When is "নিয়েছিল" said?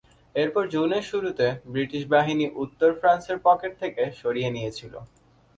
4.55-4.93